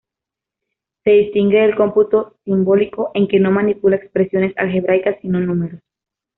Se 1.03 1.11
distingue 1.11 1.59
del 1.61 1.75
cómputo 1.75 2.35
simbólico 2.43 3.11
en 3.13 3.27
que 3.27 3.39
no 3.39 3.51
manipula 3.51 3.97
expresiones 3.97 4.51
algebraicas, 4.57 5.17
sino 5.21 5.39
números. 5.39 5.79